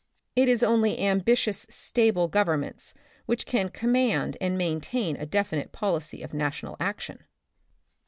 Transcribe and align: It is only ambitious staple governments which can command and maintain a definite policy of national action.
It 0.35 0.49
is 0.49 0.63
only 0.63 0.97
ambitious 0.99 1.67
staple 1.69 2.27
governments 2.27 2.95
which 3.27 3.45
can 3.45 3.69
command 3.69 4.35
and 4.41 4.57
maintain 4.57 5.15
a 5.17 5.27
definite 5.27 5.71
policy 5.71 6.23
of 6.23 6.33
national 6.33 6.75
action. 6.79 7.23